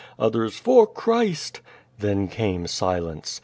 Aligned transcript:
others 0.17 0.57
"For 0.57 0.87
Christ.'' 0.87 1.61
Then 1.99 2.27
came 2.27 2.65
silence. 2.65 3.39